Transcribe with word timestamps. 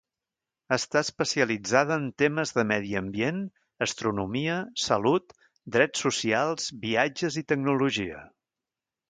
Està 0.75 1.01
especialitzada 1.07 1.97
en 2.03 2.07
temes 2.21 2.53
de 2.59 2.63
medi 2.71 2.95
ambient, 3.01 3.37
astronomia, 3.87 4.57
salut, 4.87 5.37
drets 5.77 6.05
socials, 6.07 6.73
viatges 6.89 7.39
i 7.45 7.47
tecnologia. 7.55 8.27